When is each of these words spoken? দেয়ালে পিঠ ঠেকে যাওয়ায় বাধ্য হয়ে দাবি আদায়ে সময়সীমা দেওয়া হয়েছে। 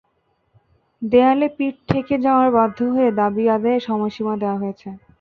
দেয়ালে 1.01 1.47
পিঠ 1.57 1.75
ঠেকে 1.89 2.15
যাওয়ায় 2.25 2.53
বাধ্য 2.57 2.77
হয়ে 2.93 3.09
দাবি 3.19 3.43
আদায়ে 3.55 3.79
সময়সীমা 3.87 4.33
দেওয়া 4.41 4.57
হয়েছে। 4.61 4.87